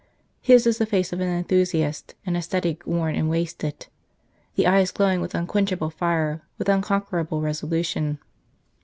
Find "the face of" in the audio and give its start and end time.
0.79-1.19